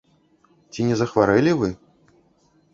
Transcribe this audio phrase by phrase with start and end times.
[0.77, 1.69] Ці не захварэлі вы?